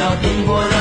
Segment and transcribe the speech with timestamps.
[0.00, 0.79] 要拼搏到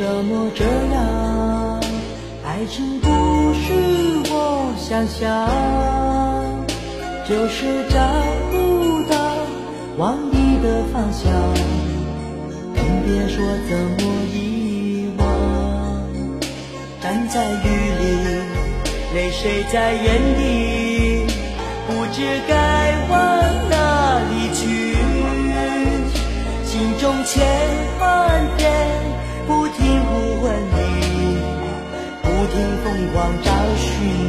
[0.00, 1.78] 怎么这样？
[2.42, 3.08] 爱情不
[3.52, 3.68] 是
[4.32, 5.46] 我想象，
[7.28, 8.00] 就是找
[8.50, 9.14] 不到
[9.98, 11.30] 往你的方向，
[12.74, 14.00] 更别说怎么
[14.32, 15.20] 遗忘。
[17.02, 17.66] 站在雨
[18.00, 18.02] 里，
[19.14, 21.26] 泪水在眼底，
[21.86, 22.54] 不知该
[23.10, 23.18] 往
[23.68, 24.96] 哪里去，
[26.64, 27.44] 心中千
[28.00, 28.08] 万
[28.56, 29.09] 遍。
[32.40, 34.19] 不停疯狂找寻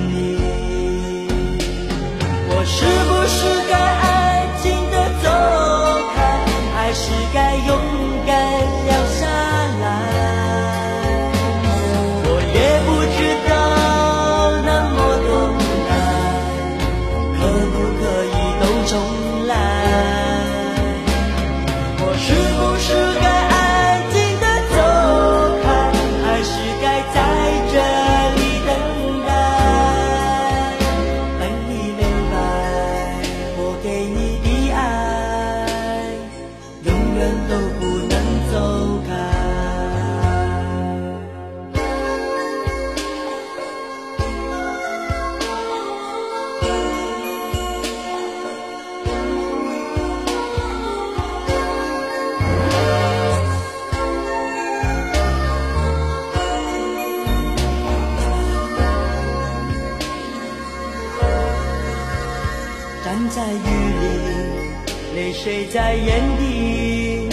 [65.74, 67.30] 在眼底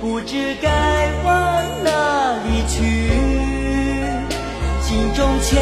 [0.00, 0.70] 不知该
[1.22, 2.80] 往哪里去。
[4.80, 5.60] 心中千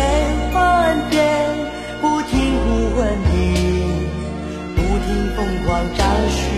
[0.55, 1.21] 万遍
[2.01, 3.35] 不停呼唤你
[4.77, 6.52] 不停疯狂找寻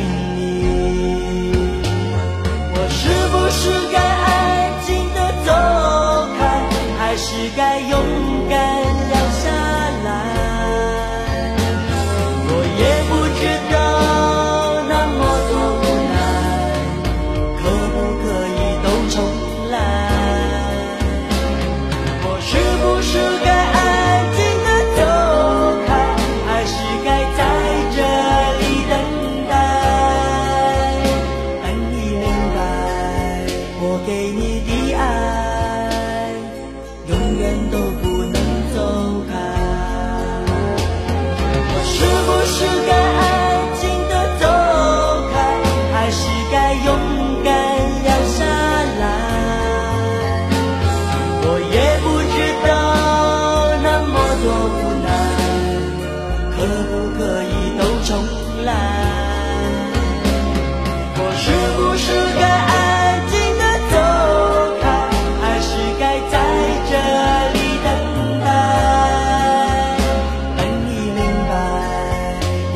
[23.14, 23.53] sugar.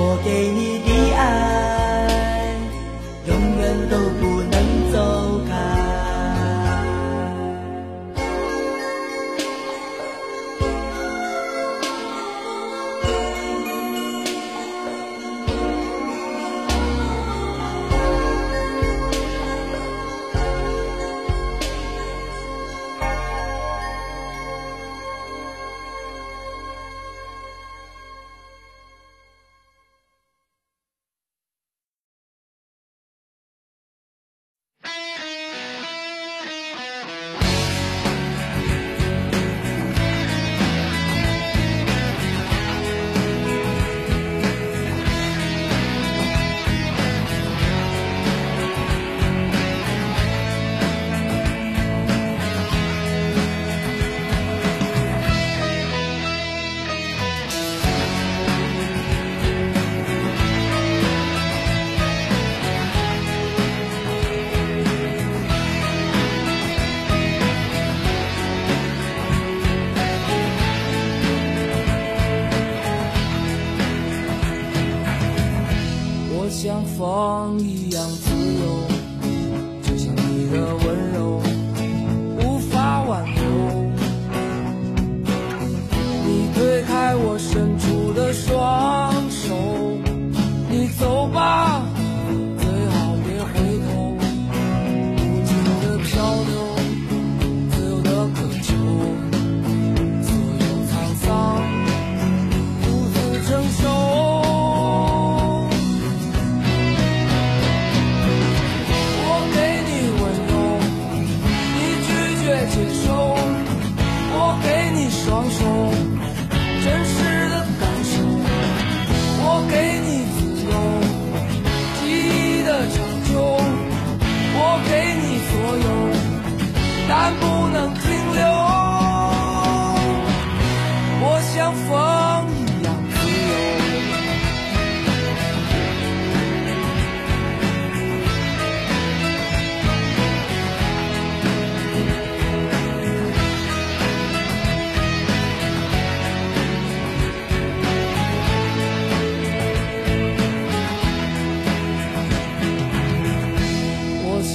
[0.01, 0.78] 我给你
[77.09, 78.61] 风一样自由，
[79.83, 81.41] 就像你的温柔
[82.37, 83.43] 无法挽留。
[86.27, 87.68] 你推开我伸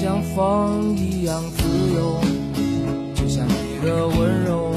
[0.03, 1.63] 像风一样自
[1.95, 2.19] 由，
[3.15, 4.75] 就像你的温柔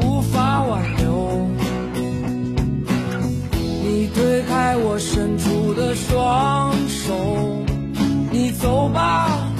[0.00, 1.46] 无法挽留。
[3.84, 7.14] 你推开我伸出的双手，
[8.30, 9.51] 你走吧，